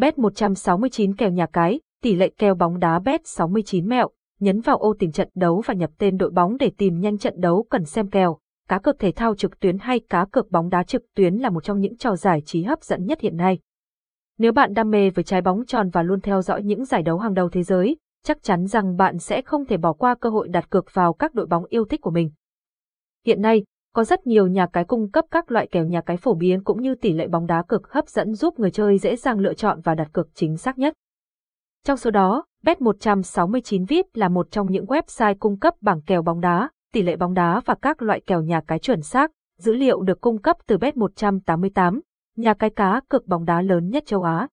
[0.00, 4.08] Bet 169 kèo nhà cái, tỷ lệ kèo bóng đá Bet 69 mẹo,
[4.40, 7.34] nhấn vào ô tìm trận đấu và nhập tên đội bóng để tìm nhanh trận
[7.36, 8.38] đấu cần xem kèo.
[8.68, 11.64] Cá cược thể thao trực tuyến hay cá cược bóng đá trực tuyến là một
[11.64, 13.58] trong những trò giải trí hấp dẫn nhất hiện nay.
[14.38, 17.18] Nếu bạn đam mê với trái bóng tròn và luôn theo dõi những giải đấu
[17.18, 20.48] hàng đầu thế giới, chắc chắn rằng bạn sẽ không thể bỏ qua cơ hội
[20.48, 22.30] đặt cược vào các đội bóng yêu thích của mình.
[23.26, 26.34] Hiện nay, có rất nhiều nhà cái cung cấp các loại kèo nhà cái phổ
[26.34, 29.38] biến cũng như tỷ lệ bóng đá cực hấp dẫn giúp người chơi dễ dàng
[29.38, 30.94] lựa chọn và đặt cược chính xác nhất.
[31.84, 36.40] Trong số đó, Bet169 VIP là một trong những website cung cấp bảng kèo bóng
[36.40, 39.30] đá, tỷ lệ bóng đá và các loại kèo nhà cái chuẩn xác.
[39.58, 42.00] Dữ liệu được cung cấp từ Bet188,
[42.36, 44.48] nhà cái cá cược bóng đá lớn nhất châu Á.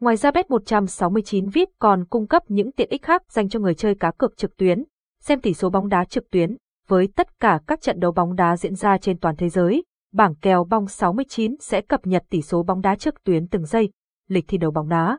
[0.00, 3.94] Ngoài ra Bet169 VIP còn cung cấp những tiện ích khác dành cho người chơi
[3.94, 4.84] cá cược trực tuyến,
[5.20, 6.56] xem tỷ số bóng đá trực tuyến,
[6.88, 10.34] với tất cả các trận đấu bóng đá diễn ra trên toàn thế giới, bảng
[10.34, 13.90] kèo bong 69 sẽ cập nhật tỷ số bóng đá trước tuyến từng giây,
[14.28, 15.18] lịch thi đấu bóng đá.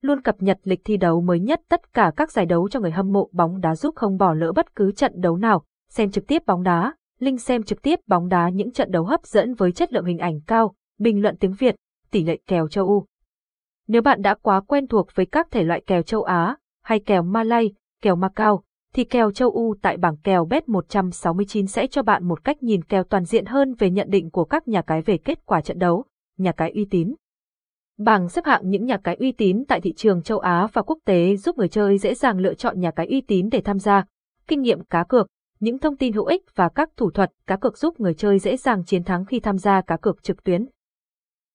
[0.00, 2.90] Luôn cập nhật lịch thi đấu mới nhất tất cả các giải đấu cho người
[2.90, 6.26] hâm mộ bóng đá giúp không bỏ lỡ bất cứ trận đấu nào, xem trực
[6.26, 9.72] tiếp bóng đá, link xem trực tiếp bóng đá những trận đấu hấp dẫn với
[9.72, 11.74] chất lượng hình ảnh cao, bình luận tiếng Việt,
[12.10, 13.06] tỷ lệ kèo châu u.
[13.88, 17.22] Nếu bạn đã quá quen thuộc với các thể loại kèo châu Á, hay kèo
[17.22, 17.72] Malay,
[18.02, 18.62] kèo Macau,
[18.94, 22.84] thì kèo châu U tại bảng kèo Bet 169 sẽ cho bạn một cách nhìn
[22.84, 25.78] kèo toàn diện hơn về nhận định của các nhà cái về kết quả trận
[25.78, 26.04] đấu,
[26.38, 27.14] nhà cái uy tín.
[27.98, 30.98] Bảng xếp hạng những nhà cái uy tín tại thị trường châu Á và quốc
[31.04, 34.04] tế giúp người chơi dễ dàng lựa chọn nhà cái uy tín để tham gia.
[34.48, 35.26] Kinh nghiệm cá cược,
[35.60, 38.56] những thông tin hữu ích và các thủ thuật cá cược giúp người chơi dễ
[38.56, 40.66] dàng chiến thắng khi tham gia cá cược trực tuyến.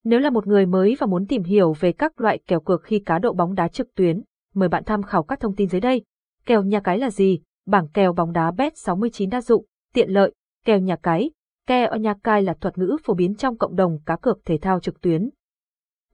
[0.04, 3.00] Nếu là một người mới và muốn tìm hiểu về các loại kèo cược khi
[3.00, 4.22] cá độ bóng đá trực tuyến,
[4.54, 6.04] mời bạn tham khảo các thông tin dưới đây.
[6.48, 7.40] Kèo nhà cái là gì?
[7.66, 10.34] Bảng kèo bóng đá Bet 69 đa dụng, tiện lợi,
[10.66, 11.32] kèo nhà cái.
[11.68, 14.80] Kèo nhà cái là thuật ngữ phổ biến trong cộng đồng cá cược thể thao
[14.80, 15.30] trực tuyến.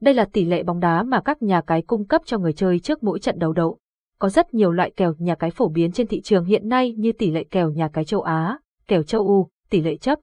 [0.02, 2.80] Đây là tỷ lệ bóng đá mà các nhà cái cung cấp cho người chơi
[2.80, 3.78] trước mỗi trận đấu đấu.
[4.20, 7.12] Có rất nhiều loại kèo nhà cái phổ biến trên thị trường hiện nay như
[7.12, 10.20] tỷ lệ kèo nhà cái châu Á, kèo châu U, tỷ lệ chấp.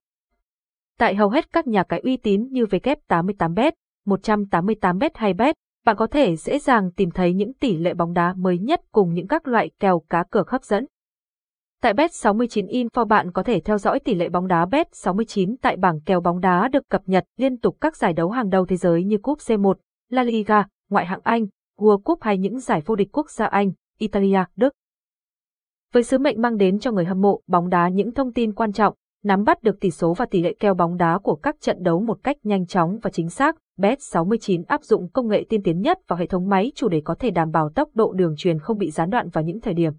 [0.98, 3.72] Tại hầu hết các nhà cái uy tín như W88bet,
[4.06, 8.34] 188bet hay bet, bạn có thể dễ dàng tìm thấy những tỷ lệ bóng đá
[8.36, 10.86] mới nhất cùng những các loại kèo cá cược hấp dẫn.
[11.82, 16.00] Tại Bet69 Info bạn có thể theo dõi tỷ lệ bóng đá Bet69 tại bảng
[16.00, 19.04] kèo bóng đá được cập nhật liên tục các giải đấu hàng đầu thế giới
[19.04, 19.74] như Cúp C1,
[20.10, 21.46] La Liga, Ngoại hạng Anh,
[21.78, 24.72] World Cup hay những giải vô địch quốc gia Anh, Italia, Đức.
[25.92, 28.72] Với sứ mệnh mang đến cho người hâm mộ bóng đá những thông tin quan
[28.72, 31.82] trọng, nắm bắt được tỷ số và tỷ lệ kèo bóng đá của các trận
[31.82, 35.80] đấu một cách nhanh chóng và chính xác, Bet69 áp dụng công nghệ tiên tiến
[35.80, 38.58] nhất vào hệ thống máy chủ để có thể đảm bảo tốc độ đường truyền
[38.58, 39.92] không bị gián đoạn vào những thời điểm.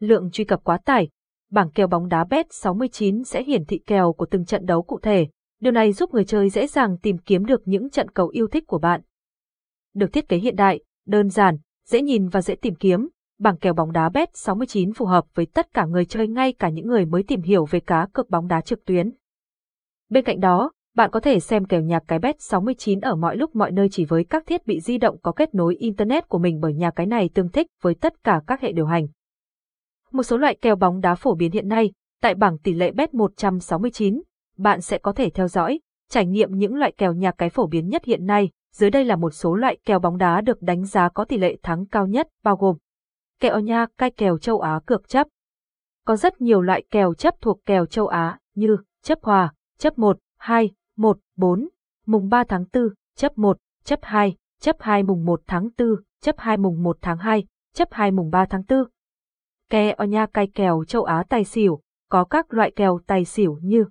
[0.00, 1.08] Lượng truy cập quá tải.
[1.50, 5.26] Bảng kèo bóng đá Bet69 sẽ hiển thị kèo của từng trận đấu cụ thể.
[5.60, 8.64] Điều này giúp người chơi dễ dàng tìm kiếm được những trận cầu yêu thích
[8.66, 9.00] của bạn.
[9.94, 13.08] Được thiết kế hiện đại, đơn giản, dễ nhìn và dễ tìm kiếm,
[13.38, 16.86] bảng kèo bóng đá Bet69 phù hợp với tất cả người chơi ngay cả những
[16.86, 19.12] người mới tìm hiểu về cá cược bóng đá trực tuyến.
[20.08, 23.70] Bên cạnh đó, bạn có thể xem kèo nhạc cái Bet69 ở mọi lúc mọi
[23.70, 26.74] nơi chỉ với các thiết bị di động có kết nối Internet của mình bởi
[26.74, 29.06] nhà cái này tương thích với tất cả các hệ điều hành.
[30.12, 31.92] Một số loại kèo bóng đá phổ biến hiện nay,
[32.22, 34.20] tại bảng tỷ lệ Bet169,
[34.56, 37.88] bạn sẽ có thể theo dõi, trải nghiệm những loại kèo nhà cái phổ biến
[37.88, 38.50] nhất hiện nay.
[38.74, 41.56] Dưới đây là một số loại kèo bóng đá được đánh giá có tỷ lệ
[41.62, 42.76] thắng cao nhất, bao gồm
[43.40, 45.26] kèo nha cai kèo châu Á cược chấp.
[46.06, 50.18] Có rất nhiều loại kèo chấp thuộc kèo châu Á như chấp hòa, chấp 1,
[50.38, 51.68] 2, 1, 4,
[52.06, 55.88] mùng 3 tháng 4, chấp 1, chấp 2, chấp 2 mùng 1 tháng 4,
[56.20, 58.78] chấp 2 mùng 1 tháng 2, chấp 2 mùng 3 tháng 4.
[59.70, 63.58] Kè o nha cai kèo châu Á tài xỉu, có các loại kèo tài xỉu
[63.62, 63.84] như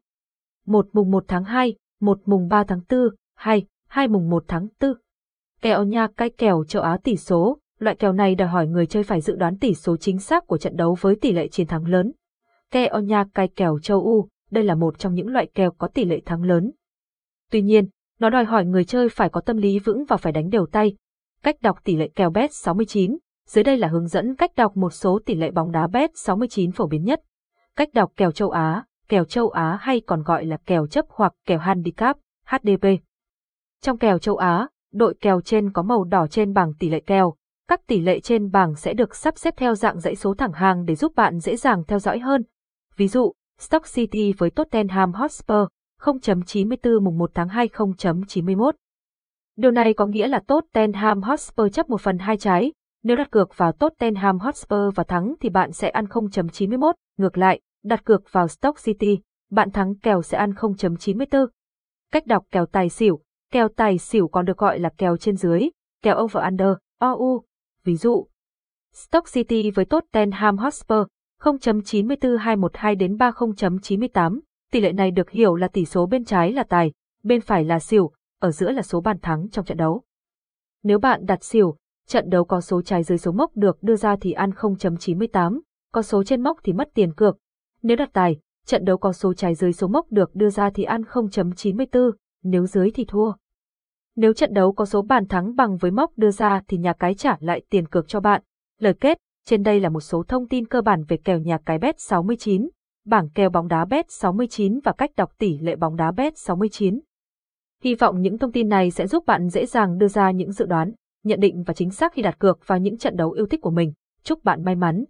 [0.66, 3.00] 1 mùng 1 tháng 2, 1 mùng 3 tháng 4,
[3.35, 4.94] 2, 2 mùng 1 tháng 4.
[5.62, 9.03] Kèo nha cai kèo châu Á tỷ số, loại kèo này đòi hỏi người chơi
[9.03, 11.85] phải dự đoán tỷ số chính xác của trận đấu với tỷ lệ chiến thắng
[11.85, 12.12] lớn.
[12.72, 16.06] Kèo nha cai kèo châu U, đây là một trong những loại kèo có tỷ
[16.06, 16.72] lệ thắng lớn.
[17.52, 20.50] Tuy nhiên, nó đòi hỏi người chơi phải có tâm lý vững và phải đánh
[20.50, 20.96] đều tay.
[21.44, 23.18] Cách đọc tỷ lệ kèo bet 69,
[23.48, 26.72] dưới đây là hướng dẫn cách đọc một số tỷ lệ bóng đá bet 69
[26.72, 27.22] phổ biến nhất.
[27.75, 31.33] Cách đọc kèo châu Á, kèo châu Á hay còn gọi là kèo chấp hoặc
[31.45, 32.88] kèo handicap, HDP.
[33.81, 37.36] Trong kèo châu Á, đội kèo trên có màu đỏ trên bảng tỷ lệ kèo.
[37.68, 40.86] Các tỷ lệ trên bảng sẽ được sắp xếp theo dạng dãy số thẳng hàng
[40.86, 42.44] để giúp bạn dễ dàng theo dõi hơn.
[42.95, 45.68] Ví dụ, Stock City với Tottenham Hotspur,
[46.02, 48.72] 0.94 mùng 1 tháng 2 0.91.
[49.56, 52.74] Điều này có nghĩa là Tottenham Hotspur chấp 1 phần 2 trái,
[53.04, 57.62] nếu đặt cược vào Tottenham Hotspur và thắng thì bạn sẽ ăn 0.91, ngược lại,
[57.84, 59.20] đặt cược vào Stock City,
[59.52, 61.48] bạn thắng kèo sẽ ăn 0.94.
[62.12, 63.22] Cách đọc kèo tài xỉu,
[63.52, 65.70] kèo tài xỉu còn được gọi là kèo trên dưới,
[66.02, 67.44] kèo over under, OU.
[67.84, 68.28] Ví dụ,
[68.94, 71.08] Stock City với Tottenham Hotspur
[71.42, 74.40] 0.94212 đến 30.98,
[74.72, 76.92] tỷ lệ này được hiểu là tỷ số bên trái là tài,
[77.24, 80.04] bên phải là xỉu, ở giữa là số bàn thắng trong trận đấu.
[80.84, 81.75] Nếu bạn đặt xỉu,
[82.08, 85.60] trận đấu có số trái dưới số mốc được đưa ra thì ăn 0.98,
[85.92, 87.38] có số trên mốc thì mất tiền cược.
[87.81, 90.84] Nếu đặt tài, trận đấu có số trái dưới số mốc được đưa ra thì
[90.84, 92.12] ăn 0.94,
[92.44, 93.34] nếu dưới thì thua.
[94.16, 97.13] Nếu trận đấu có số bàn thắng bằng với mốc đưa ra thì nhà cái
[97.13, 98.42] trả lại tiền cược cho bạn.
[98.80, 101.78] Lời kết, trên đây là một số thông tin cơ bản về kèo nhà cái
[101.80, 102.70] bet 69,
[103.07, 107.00] bảng kèo bóng đá bet 69 và cách đọc tỷ lệ bóng đá bet 69.
[107.83, 110.65] Hy vọng những thông tin này sẽ giúp bạn dễ dàng đưa ra những dự
[110.65, 110.92] đoán,
[111.24, 113.71] nhận định và chính xác khi đặt cược vào những trận đấu yêu thích của
[113.71, 113.94] mình.
[114.24, 115.04] Chúc bạn may mắn!